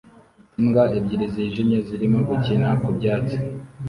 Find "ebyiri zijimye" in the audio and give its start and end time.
0.97-1.77